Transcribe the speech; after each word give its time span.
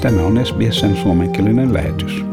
Tämä 0.00 0.22
on 0.22 0.46
SBSn 0.46 0.96
suomenkielinen 0.96 1.74
lähetys. 1.74 2.24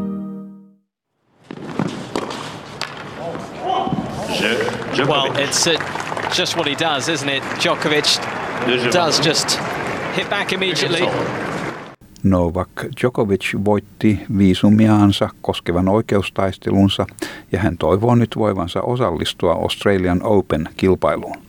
Well, 5.06 5.26
it's 5.26 5.66
uh, 5.66 5.80
just 6.38 6.56
what 6.56 6.66
he 6.66 6.74
does, 6.78 7.08
isn't 7.08 7.28
it? 7.28 7.42
Djokovic 7.60 8.20
does 8.92 9.26
just 9.26 9.58
hit 10.16 10.30
back 10.30 10.52
immediately. 10.52 11.08
Novak 12.22 12.70
Djokovic 13.00 13.64
voitti 13.64 14.20
viisumiaansa 14.38 15.28
koskevan 15.40 15.88
oikeustaistelunsa 15.88 17.06
ja 17.52 17.58
hän 17.58 17.78
toivoo 17.78 18.14
nyt 18.14 18.30
voivansa 18.36 18.82
osallistua 18.82 19.52
Australian 19.52 20.22
Open-kilpailuun. 20.22 21.47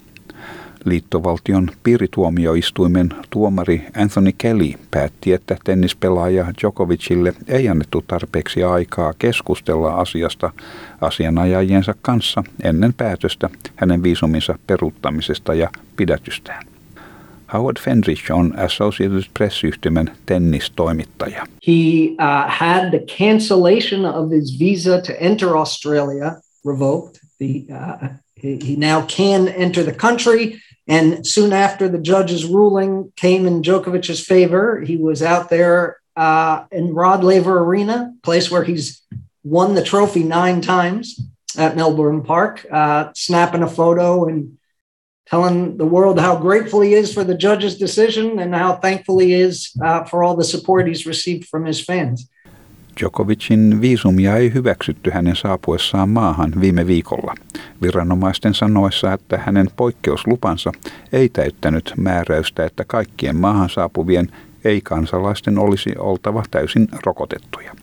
Liittovaltion 0.86 1.70
piirituomioistuimen 1.84 3.10
tuomari 3.30 3.86
Anthony 3.98 4.32
Kelly 4.38 4.74
päätti, 4.92 5.34
että 5.34 5.58
tennispelaaja 5.64 6.46
Djokovicille 6.62 7.34
ei 7.48 7.70
annettu 7.70 8.04
tarpeeksi 8.08 8.64
aikaa 8.64 9.14
keskustella 9.20 9.94
asiasta 9.94 10.52
asianajajiensa 11.02 11.96
kanssa 12.02 12.44
ennen 12.64 12.94
päätöstä 12.94 13.50
hänen 13.76 14.04
viisuminsa 14.04 14.60
peruuttamisesta 14.68 15.54
ja 15.54 15.70
pidätystään. 15.96 16.66
Howard 17.54 17.78
Fendrich 17.80 18.32
on 18.32 18.54
Associated 18.60 19.24
Press-yhtymän 19.34 20.12
tennistoimittaja. 20.26 21.46
He 21.68 22.10
uh, 22.12 22.46
had 22.48 22.90
the 22.90 23.04
cancellation 23.18 24.06
of 24.06 24.32
his 24.32 24.60
visa 24.60 25.02
to 25.02 25.14
enter 25.20 25.50
Australia 25.50 26.36
revoked. 26.66 27.20
The, 27.40 27.66
uh, 27.70 28.10
he, 28.44 28.58
he 28.68 28.76
now 28.78 29.02
can 29.08 29.48
enter 29.58 29.84
the 29.84 29.94
country. 29.94 30.60
And 30.90 31.26
soon 31.26 31.54
after 31.54 31.88
the 31.88 32.00
judge's 32.00 32.46
ruling 32.46 33.14
came 33.16 33.46
in 33.46 33.62
Djokovic's 33.62 34.26
favor, 34.26 34.82
he 34.82 34.98
was 34.98 35.22
out 35.22 35.50
there 35.50 35.98
uh, 36.16 36.66
in 36.72 36.96
Rod 36.96 37.24
Laver 37.24 37.60
Arena, 37.60 38.14
place 38.24 38.50
where 38.50 38.64
he's 38.64 39.02
won 39.44 39.76
the 39.76 39.84
trophy 39.84 40.24
nine 40.24 40.62
times 40.62 41.22
at 41.56 41.76
Melbourne 41.76 42.24
Park, 42.24 42.66
uh, 42.72 43.12
snapping 43.14 43.62
a 43.62 43.70
photo 43.70 44.26
and 44.26 44.58
telling 45.28 45.78
the 45.78 45.86
world 45.86 46.20
how 46.20 46.36
grateful 46.36 46.82
he 46.82 46.96
is 46.96 47.14
for 47.14 47.24
the 47.24 47.38
judge's 47.38 47.78
decision 47.78 48.40
and 48.40 48.56
how 48.56 48.76
thankful 48.76 49.20
he 49.20 49.34
is 49.34 49.72
uh, 49.84 50.04
for 50.06 50.24
all 50.24 50.36
the 50.36 50.44
support 50.44 50.88
he's 50.88 51.06
received 51.06 51.48
from 51.48 51.66
his 51.66 51.80
fans. 51.80 52.28
Djokovicin 53.00 53.82
viisumia 53.82 54.36
ei 54.38 54.54
hyväksytty 54.54 55.10
hänen 55.10 55.36
saapuessaan 55.36 56.10
maahan 56.10 56.54
viime 56.62 56.88
viikolla. 56.88 57.36
Viranomaisten 57.82 58.54
sanoessa, 58.54 59.14
että 59.14 59.38
hänen 59.38 59.68
poikkeuslupansa 59.76 60.72
ei 61.12 61.30
täyttänyt 61.30 61.94
määräystä, 61.98 62.66
että 62.66 62.84
kaikkien 62.88 63.36
maahan 63.36 63.70
saapuvien 63.70 64.28
ei-kansalaisten 64.64 65.60
olisi 65.60 65.90
oltava 66.00 66.44
täysin 66.52 66.88
rokotettuja. 67.06 67.76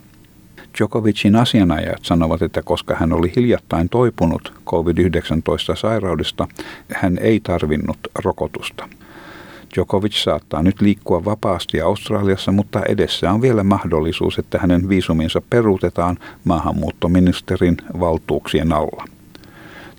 Djokovicin 0.79 1.37
asianajajat 1.37 2.05
sanovat, 2.05 2.43
että 2.43 2.63
koska 2.63 2.95
hän 2.95 3.13
oli 3.13 3.33
hiljattain 3.37 3.89
toipunut 3.89 4.53
COVID-19-sairaudesta, 4.67 6.49
hän 6.95 7.19
ei 7.19 7.41
tarvinnut 7.41 7.99
rokotusta. 8.25 8.89
Djokovic 9.75 10.25
saattaa 10.25 10.63
nyt 10.63 10.81
liikkua 10.81 11.25
vapaasti 11.25 11.81
Australiassa, 11.81 12.53
mutta 12.53 12.83
edessä 12.89 13.31
on 13.31 13.43
vielä 13.43 13.65
mahdollisuus, 13.65 14.39
että 14.39 14.59
hänen 14.59 14.89
viisuminsa 14.89 15.43
peruutetaan 15.51 16.19
maahanmuuttoministerin 16.45 17.77
valtuuksien 18.01 18.73
alla. 18.73 19.05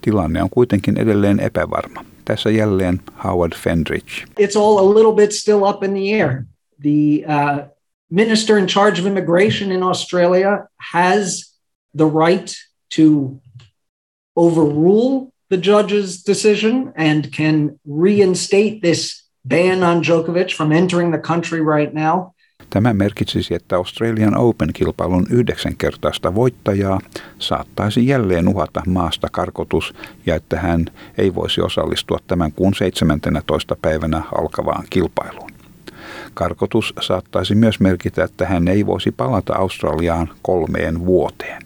Tilanne 0.02 0.44
on 0.44 0.50
kuitenkin 0.50 0.98
edelleen 0.98 1.40
epävarma. 1.40 2.06
Tässä 2.26 2.50
jälleen 2.50 3.02
Howard 3.24 3.54
Fendrich. 3.56 4.26
It's 4.42 4.60
all 4.60 4.78
a 4.78 4.96
little 4.96 5.14
bit 5.14 5.32
still 5.32 5.64
up 5.64 5.84
in 5.84 5.92
the 5.94 6.24
air. 6.24 6.44
The 6.82 7.26
uh, 7.26 7.70
minister 8.10 8.58
in 8.58 8.68
charge 8.68 9.02
of 9.02 9.06
immigration 9.06 9.72
in 9.72 9.84
Australia 9.84 10.68
has 10.94 11.58
the 11.98 12.06
right 12.06 12.52
to 12.96 13.42
overrule 14.36 15.32
the 15.50 15.58
judge's 15.58 16.24
decision 16.24 16.94
and 16.96 17.32
can 17.32 17.80
reinstate 17.86 18.82
this 18.82 19.27
ban 19.48 19.84
on 19.84 20.04
Djokovic 20.04 20.56
from 20.56 20.72
entering 20.72 21.12
the 21.12 21.22
country 21.22 21.60
right 21.60 21.94
now. 21.94 22.20
Tämä 22.70 22.94
merkitsisi, 22.94 23.54
että 23.54 23.76
Australian 23.76 24.38
Open-kilpailun 24.38 25.26
yhdeksänkertaista 25.30 26.36
voittajaa 26.36 27.00
saattaisi 27.40 28.08
jälleen 28.08 28.48
uhata 28.48 28.82
maasta 28.88 29.28
karkotus 29.32 29.94
ja 30.26 30.36
että 30.36 30.60
hän 30.60 30.86
ei 31.18 31.36
voisi 31.36 31.62
osallistua 31.62 32.20
tämän 32.28 32.52
kuun 32.52 32.74
17. 32.74 33.76
päivänä 33.82 34.22
alkavaan 34.38 34.84
kilpailuun. 34.90 35.52
Karkotus 36.34 36.94
saattaisi 37.02 37.56
myös 37.56 37.80
merkitä, 37.80 38.24
että 38.24 38.46
hän 38.46 38.68
ei 38.68 38.86
voisi 38.86 39.12
palata 39.12 39.56
Australiaan 39.56 40.30
kolmeen 40.42 41.06
vuoteen. 41.06 41.62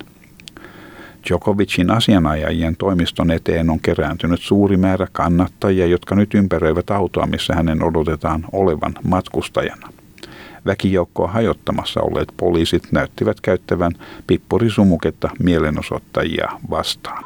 Djokovicin 1.27 1.91
asianajajien 1.91 2.75
toimiston 2.75 3.31
eteen 3.31 3.69
on 3.69 3.79
kerääntynyt 3.79 4.41
suuri 4.41 4.77
määrä 4.77 5.07
kannattajia, 5.11 5.85
jotka 5.85 6.15
nyt 6.15 6.33
ympäröivät 6.33 6.91
autoa, 6.91 7.25
missä 7.25 7.55
hänen 7.55 7.83
odotetaan 7.83 8.45
olevan 8.51 8.93
matkustajana. 9.03 9.89
Väkijoukkoa 10.65 11.27
hajottamassa 11.27 12.01
olleet 12.01 12.33
poliisit 12.37 12.91
näyttivät 12.91 13.41
käyttävän 13.41 13.91
pippurisumuketta 14.27 15.29
mielenosoittajia 15.39 16.49
vastaan. 16.69 17.23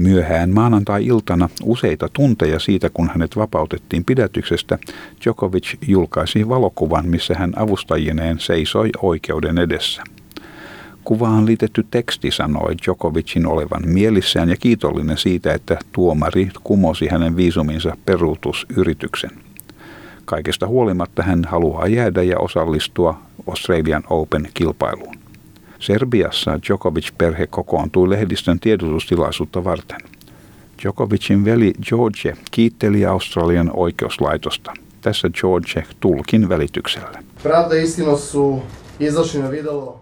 Myöhään 0.00 0.50
maanantai-iltana 0.50 1.48
useita 1.62 2.08
tunteja 2.12 2.58
siitä, 2.58 2.90
kun 2.94 3.08
hänet 3.08 3.36
vapautettiin 3.36 4.04
pidätyksestä, 4.04 4.78
Djokovic 5.24 5.74
julkaisi 5.86 6.48
valokuvan, 6.48 7.08
missä 7.08 7.34
hän 7.34 7.52
avustajineen 7.56 8.38
seisoi 8.38 8.90
oikeuden 9.02 9.58
edessä. 9.58 10.02
Kuvaan 11.04 11.46
liitetty 11.46 11.86
teksti 11.90 12.30
sanoi 12.30 12.74
Djokovicin 12.84 13.46
olevan 13.46 13.82
mielissään 13.86 14.48
ja 14.48 14.56
kiitollinen 14.56 15.18
siitä, 15.18 15.54
että 15.54 15.78
tuomari 15.92 16.50
kumosi 16.64 17.08
hänen 17.08 17.36
viisuminsa 17.36 17.96
peruutusyrityksen. 18.06 19.30
Kaikesta 20.24 20.66
huolimatta 20.66 21.22
hän 21.22 21.44
haluaa 21.44 21.86
jäädä 21.86 22.22
ja 22.22 22.38
osallistua 22.38 23.22
Australian 23.46 24.02
Open-kilpailuun. 24.10 25.19
Serbiassa 25.80 26.58
Djokovic-perhe 26.62 27.46
kokoontui 27.46 28.10
lehdistön 28.10 28.60
tiedotustilaisuutta 28.60 29.64
varten. 29.64 30.00
Djokovicin 30.82 31.44
veli 31.44 31.72
George 31.88 32.36
kiitteli 32.50 33.06
Australian 33.06 33.70
oikeuslaitosta. 33.74 34.72
Tässä 35.00 35.30
George 35.30 35.84
tulkin 36.00 36.48
välityksellä. 36.48 37.22
Pravda 37.42 37.74
istino 37.74 38.16
su 38.16 38.62
izašli 39.00 39.42
na 39.42 39.50
videlo 39.50 40.00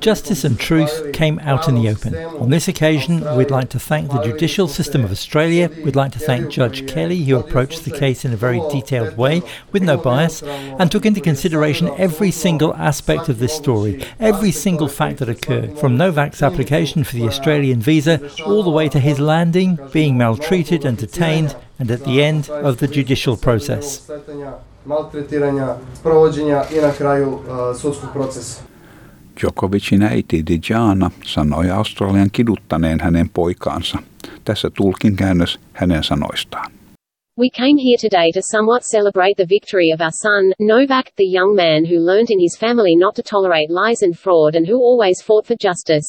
Justice 0.00 0.42
and 0.42 0.58
truth 0.58 1.12
came 1.12 1.38
out 1.38 1.68
in 1.68 1.76
the 1.76 1.88
open. 1.88 2.14
On 2.16 2.50
this 2.50 2.66
occasion, 2.66 3.20
we'd 3.36 3.50
like 3.50 3.68
to 3.70 3.78
thank 3.78 4.10
the 4.10 4.22
judicial 4.22 4.66
system 4.66 5.04
of 5.04 5.12
Australia. 5.12 5.70
We'd 5.84 5.94
like 5.94 6.10
to 6.12 6.18
thank 6.18 6.50
Judge 6.50 6.88
Kelly, 6.88 7.22
who 7.22 7.36
approached 7.36 7.84
the 7.84 7.96
case 7.96 8.24
in 8.24 8.32
a 8.32 8.36
very 8.36 8.60
detailed 8.70 9.16
way, 9.16 9.42
with 9.70 9.84
no 9.84 9.96
bias, 9.96 10.42
and 10.42 10.90
took 10.90 11.06
into 11.06 11.20
consideration 11.20 11.88
every 11.96 12.32
single 12.32 12.74
aspect 12.74 13.28
of 13.28 13.38
this 13.38 13.54
story, 13.54 14.04
every 14.18 14.50
single 14.50 14.88
fact 14.88 15.18
that 15.18 15.28
occurred, 15.28 15.78
from 15.78 15.96
Novak's 15.96 16.42
application 16.42 17.04
for 17.04 17.14
the 17.14 17.28
Australian 17.28 17.80
visa 17.80 18.20
all 18.44 18.64
the 18.64 18.70
way 18.70 18.88
to 18.88 18.98
his 18.98 19.20
landing, 19.20 19.78
being 19.92 20.18
maltreated 20.18 20.84
and 20.84 20.98
detained, 20.98 21.54
and 21.78 21.90
at 21.92 22.04
the 22.04 22.20
end 22.20 22.50
of 22.50 22.78
the 22.78 22.88
judicial 22.88 23.36
process. 23.36 24.10
Djokovicin 29.40 30.02
äiti 30.02 30.42
Diana 30.46 31.10
sanoi 31.24 31.70
Australian 31.70 32.30
kiduttaneen 32.32 33.00
hänen 33.00 33.30
poikaansa. 33.30 33.98
Tässä 34.44 34.70
hänen 35.72 36.04
sanoistaan. 36.04 36.72
We 37.38 37.50
came 37.50 37.78
here 37.86 37.98
today 38.08 38.32
to 38.32 38.40
somewhat 38.42 38.82
celebrate 38.82 39.36
the 39.36 39.48
victory 39.48 39.92
of 39.94 40.00
our 40.00 40.16
son, 40.24 40.44
Novak, 40.58 41.06
the 41.16 41.30
young 41.38 41.54
man 41.54 41.84
who 41.84 42.06
learned 42.10 42.30
in 42.30 42.40
his 42.40 42.58
family 42.58 42.96
not 42.96 43.14
to 43.14 43.22
tolerate 43.22 43.70
lies 43.70 44.02
and 44.02 44.14
fraud 44.18 44.56
and 44.56 44.66
who 44.66 44.78
always 44.88 45.22
fought 45.26 45.46
for 45.46 45.56
justice. 45.66 46.08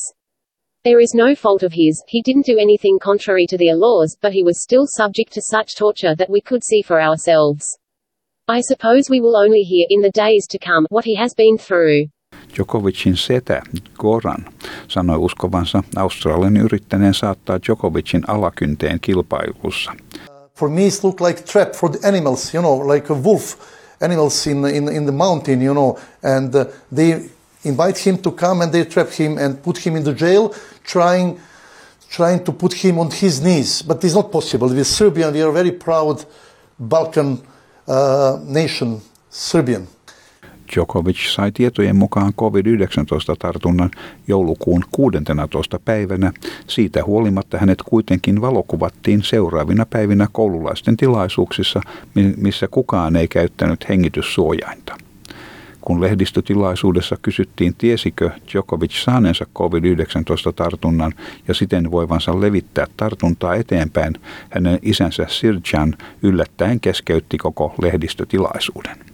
There 0.83 0.99
is 0.99 1.13
no 1.13 1.35
fault 1.35 1.61
of 1.61 1.73
his, 1.73 2.03
he 2.07 2.21
didn't 2.23 2.45
do 2.45 2.57
anything 2.57 2.97
contrary 2.99 3.45
to 3.49 3.57
their 3.57 3.75
laws, 3.75 4.17
but 4.21 4.33
he 4.33 4.43
was 4.43 4.63
still 4.63 4.85
subject 4.87 5.33
to 5.33 5.41
such 5.41 5.75
torture 5.75 6.15
that 6.15 6.29
we 6.29 6.41
could 6.41 6.63
see 6.63 6.81
for 6.81 6.99
ourselves. 6.99 7.65
I 8.47 8.61
suppose 8.61 9.03
we 9.09 9.21
will 9.21 9.37
only 9.37 9.61
hear, 9.61 9.85
in 9.89 10.01
the 10.01 10.09
days 10.25 10.47
to 10.47 10.57
come, 10.57 10.87
what 10.89 11.05
he 11.05 11.15
has 11.15 11.35
been 11.35 11.57
through. 11.59 12.07
Djokovicin 12.59 13.17
setä 13.17 13.61
Goran 13.99 14.45
sanoi 14.87 15.17
uskovansa 15.17 15.83
Australian 15.95 16.57
yrittäneen 16.57 17.13
saattaa 17.13 17.59
Djokovicin 17.61 18.29
alakynteen 18.29 18.99
kilpailussa. 18.99 19.91
For 20.55 20.69
me, 20.69 20.85
it 20.87 21.03
looked 21.03 21.27
like 21.27 21.43
trap 21.43 21.71
for 21.73 21.91
the 21.91 22.07
animals, 22.07 22.53
you 22.53 22.63
know, 22.63 22.93
like 22.93 23.13
a 23.13 23.23
wolf 23.23 23.55
animals 24.01 24.47
in, 24.47 24.65
in, 24.65 24.89
in 24.89 25.05
the 25.05 25.11
mountain, 25.11 25.61
you 25.61 25.73
know, 25.73 25.97
and 26.23 26.55
uh, 26.55 26.65
they 26.95 27.29
invite 27.65 28.05
him 28.05 28.17
to 28.17 28.31
come 28.31 28.63
and 28.63 28.71
they 28.71 28.85
trap 28.85 29.09
him 29.19 29.37
and 29.37 29.63
put 29.63 29.85
him 29.85 29.95
in 29.95 30.03
the 30.03 30.13
jail, 30.13 30.53
trying 30.83 31.37
trying 32.09 32.43
to 32.43 32.51
put 32.51 32.73
him 32.73 32.99
on 32.99 33.11
his 33.11 33.39
knees, 33.41 33.83
but 33.87 34.03
it's 34.03 34.15
not 34.15 34.31
possible. 34.31 34.67
With 34.67 34.87
Serbia, 34.87 35.31
we 35.31 35.43
are 35.43 35.53
very 35.53 35.71
proud 35.71 36.25
Balkan 36.79 37.37
uh, 37.87 38.39
nation, 38.43 39.01
Serbian. 39.29 39.87
Djokovic 40.75 41.17
sai 41.29 41.51
tietojen 41.51 41.95
mukaan 41.95 42.33
COVID-19-tartunnan 42.33 43.91
joulukuun 44.27 44.83
16. 44.91 45.79
päivänä. 45.85 46.31
Siitä 46.67 47.03
huolimatta 47.03 47.57
hänet 47.57 47.81
kuitenkin 47.81 48.41
valokuvattiin 48.41 49.23
seuraavina 49.23 49.85
päivinä 49.85 50.27
koululaisten 50.31 50.97
tilaisuuksissa, 50.97 51.81
missä 52.37 52.67
kukaan 52.67 53.15
ei 53.15 53.27
käyttänyt 53.27 53.89
hengityssuojainta. 53.89 54.97
Kun 55.81 56.01
lehdistötilaisuudessa 56.01 57.17
kysyttiin, 57.21 57.75
tiesikö 57.75 58.29
Djokovic 58.51 58.91
saaneensa 59.03 59.45
COVID-19-tartunnan 59.55 61.13
ja 61.47 61.53
siten 61.53 61.91
voivansa 61.91 62.41
levittää 62.41 62.85
tartuntaa 62.97 63.55
eteenpäin, 63.55 64.13
hänen 64.49 64.79
isänsä 64.81 65.25
Sirjan 65.29 65.95
yllättäen 66.21 66.79
keskeytti 66.79 67.37
koko 67.37 67.75
lehdistötilaisuuden. 67.81 69.08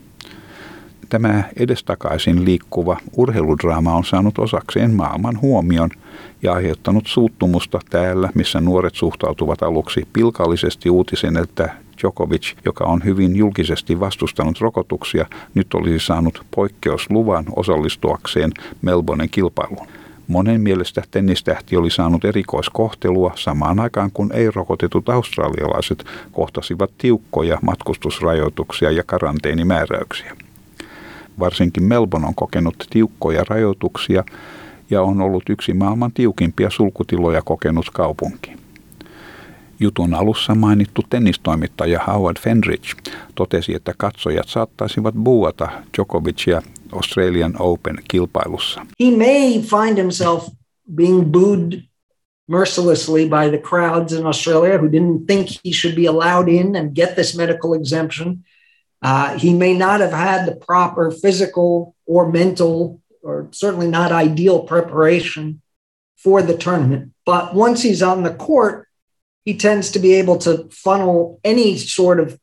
Tämä 1.10 1.44
edestakaisin 1.58 2.46
liikkuva 2.46 2.98
urheiludraama 3.18 3.96
on 3.96 4.04
saanut 4.04 4.40
osakseen 4.40 4.94
maailman 4.94 5.42
huomion 5.42 5.90
ja 6.44 6.54
aiheuttanut 6.54 7.08
suuttumusta 7.08 7.80
täällä, 7.90 8.30
missä 8.36 8.62
nuoret 8.62 8.96
suhtautuvat 8.96 9.64
aluksi 9.64 10.08
pilkallisesti 10.14 10.90
uutisen, 10.90 11.38
että 11.38 11.70
Djokovic, 12.02 12.54
joka 12.66 12.84
on 12.84 13.04
hyvin 13.04 13.36
julkisesti 13.36 14.00
vastustanut 14.00 14.62
rokotuksia, 14.62 15.26
nyt 15.54 15.74
olisi 15.74 16.06
saanut 16.06 16.46
poikkeusluvan 16.56 17.46
osallistuakseen 17.56 18.52
Melbournen 18.82 19.30
kilpailuun. 19.30 19.88
Monen 20.28 20.62
mielestä 20.62 21.04
tennistähti 21.12 21.78
oli 21.78 21.90
saanut 21.90 22.26
erikoiskohtelua 22.26 23.32
samaan 23.36 23.80
aikaan, 23.80 24.12
kun 24.14 24.32
ei-rokotetut 24.34 25.10
australialaiset 25.10 26.06
kohtasivat 26.32 26.92
tiukkoja 26.98 27.60
matkustusrajoituksia 27.62 28.92
ja 28.92 29.04
karanteenimääräyksiä. 29.04 30.36
Varsinkin 31.40 31.84
Melbourne 31.84 32.28
on 32.28 32.36
kokenut 32.36 32.76
tiukkoja 32.90 33.44
rajoituksia 33.50 34.24
ja 34.90 35.02
on 35.02 35.22
ollut 35.22 35.50
yksi 35.50 35.74
maailman 35.74 36.12
tiukimpia 36.14 36.70
sulkutiloja 36.70 37.42
kokenut 37.42 37.90
kaupunki. 37.94 38.52
Jutun 39.80 40.14
alussa 40.14 40.56
mainittu 40.56 41.02
tennistoimittaja 41.10 42.00
Howard 42.08 42.38
Fendrich 42.40 42.96
totesi, 43.36 43.76
että 43.76 43.94
katsojat 43.98 44.48
saattaisivat 44.48 45.16
buuata 45.16 45.70
Djokovicia 45.96 46.62
Australian 46.94 47.54
Open-kilpailussa. 47.60 48.86
He 49.04 49.18
may 49.18 49.62
find 49.62 49.98
himself 49.98 50.48
being 50.96 51.32
booed 51.32 51.82
mercilessly 52.48 53.30
by 53.30 53.50
the 53.50 53.58
crowds 53.70 54.14
in 54.14 54.26
Australia 54.26 54.78
who 54.78 54.88
didn't 54.88 55.28
think 55.28 55.48
he 55.66 55.72
should 55.72 55.96
be 55.96 56.08
allowed 56.08 56.48
in 56.48 56.76
and 56.76 56.96
get 56.96 57.16
this 57.16 57.38
medical 57.38 57.74
exemption. 57.74 58.38
Uh, 59.06 59.38
he 59.38 59.54
may 59.54 59.74
not 59.78 60.00
have 60.00 60.12
had 60.12 60.48
the 60.48 60.56
proper 60.56 61.12
physical 61.12 61.96
or 62.08 62.32
mental, 62.32 63.00
or 63.22 63.48
certainly 63.52 63.88
not 63.88 64.12
ideal 64.12 64.64
preparation 64.64 65.62
for 66.16 66.42
the 66.42 66.58
tournament. 66.58 67.14
But 67.24 67.54
once 67.54 67.84
he's 67.84 68.02
on 68.02 68.24
the 68.24 68.34
court, 68.34 68.88
he 69.46 69.54
tends 69.58 69.92
to 69.92 70.00
be 70.00 70.16
able 70.16 70.38
to 70.40 70.68
funnel 70.72 71.40
any 71.44 71.78
sort 71.78 72.20
of 72.20 72.40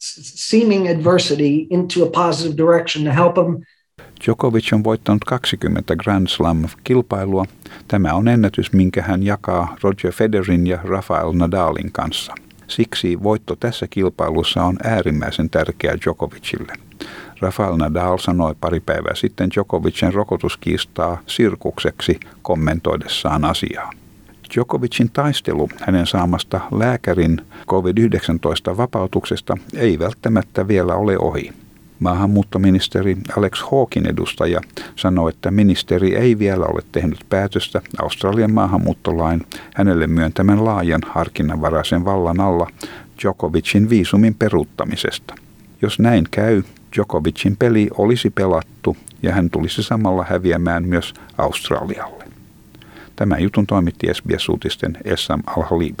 seeming 0.00 0.88
adversity 0.88 1.68
into 1.70 2.02
a 2.02 2.10
positive 2.10 2.56
direction 2.56 3.04
to 3.04 3.12
help 3.12 3.38
him 3.38 3.64
Djokovic 4.20 4.72
on 4.72 4.84
voittanut 4.84 5.24
20 5.24 5.96
Grand 5.96 6.28
Slam-kilpailua. 6.28 7.46
Tämä 7.88 8.14
on 8.14 8.28
ennätys, 8.28 8.72
minkä 8.72 9.02
hän 9.02 9.22
jakaa 9.22 9.76
Roger 9.82 10.12
Federerin 10.12 10.66
ja 10.66 10.78
Rafael 10.84 11.32
Nadalin 11.32 11.92
kanssa. 11.92 12.34
Siksi 12.70 13.22
voitto 13.22 13.56
tässä 13.56 13.86
kilpailussa 13.90 14.64
on 14.64 14.76
äärimmäisen 14.84 15.50
tärkeä 15.50 15.96
Djokovicille. 16.04 16.72
Rafael 17.40 17.76
Nadal 17.76 18.18
sanoi 18.18 18.54
pari 18.60 18.80
päivää 18.80 19.14
sitten 19.14 19.50
Djokovicin 19.54 20.14
rokotuskiistaa 20.14 21.20
sirkukseksi 21.26 22.20
kommentoidessaan 22.42 23.44
asiaa. 23.44 23.90
Djokovicin 24.54 25.10
taistelu 25.10 25.68
hänen 25.80 26.06
saamasta 26.06 26.60
lääkärin 26.72 27.40
COVID-19 27.66 28.76
vapautuksesta 28.76 29.56
ei 29.74 29.98
välttämättä 29.98 30.68
vielä 30.68 30.94
ole 30.94 31.18
ohi. 31.18 31.52
Maahanmuuttoministeri 32.00 33.16
Alex 33.36 33.62
Hawkin 33.70 34.06
edustaja 34.06 34.60
sanoi, 34.96 35.30
että 35.30 35.50
ministeri 35.50 36.16
ei 36.16 36.38
vielä 36.38 36.64
ole 36.66 36.82
tehnyt 36.92 37.26
päätöstä 37.28 37.82
Australian 38.02 38.52
maahanmuuttolain 38.52 39.46
hänelle 39.74 40.06
myöntämän 40.06 40.64
laajan 40.64 41.00
harkinnanvaraisen 41.06 42.04
vallan 42.04 42.40
alla 42.40 42.66
Djokovicin 43.22 43.90
viisumin 43.90 44.34
peruuttamisesta. 44.34 45.34
Jos 45.82 45.98
näin 45.98 46.28
käy, 46.30 46.62
Djokovicin 46.96 47.56
peli 47.56 47.88
olisi 47.98 48.30
pelattu 48.30 48.96
ja 49.22 49.32
hän 49.32 49.50
tulisi 49.50 49.82
samalla 49.82 50.26
häviämään 50.28 50.88
myös 50.88 51.14
Australialle. 51.38 52.24
Tämä 53.16 53.38
jutun 53.38 53.66
toimitti 53.66 54.06
SBS-uutisten 54.14 54.96
Essam 55.04 55.42
Al-Halib. 55.46 56.00